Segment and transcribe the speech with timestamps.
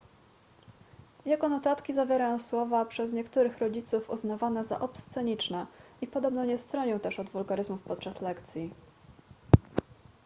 [1.25, 5.67] jego notatki zawierają słowa przez niektórych rodziców uznawane za obsceniczne
[6.01, 8.71] i podobno nie stronił też od wulgaryzmów podczas lekcji